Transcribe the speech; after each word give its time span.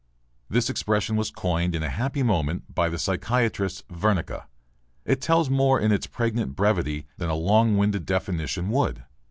This 0.49 0.67
expression 0.67 1.15
was 1.15 1.29
coined 1.29 1.75
in 1.75 1.83
a 1.83 1.89
happy 1.91 2.23
moment 2.23 2.73
by 2.73 2.89
the 2.89 2.97
psychiatrist 2.97 3.87
Wernicke. 3.89 4.47
It 5.05 5.21
tells 5.21 5.47
more 5.47 5.79
in 5.79 5.91
its 5.91 6.07
pregnant 6.07 6.55
brevity 6.55 7.05
than 7.19 7.29
a 7.29 7.35
long 7.35 7.77
winded 7.77 8.07
definition 8.07 8.69
would. 8.71 9.03